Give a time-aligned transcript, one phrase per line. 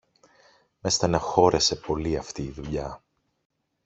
[0.79, 3.03] Με στενοχώρεσε πολύ αυτή η δουλειά